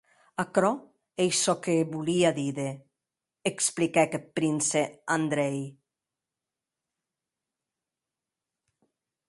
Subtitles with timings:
[0.43, 0.71] Aquerò
[1.23, 2.73] ei çò que vos volia díder,
[3.51, 4.81] expliquèc eth prince
[5.17, 5.59] Andrei.